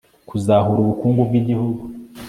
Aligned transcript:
kuzahura 0.29 0.79
ubukungu 0.81 1.21
bw 1.29 1.33
igihugu 1.41 1.83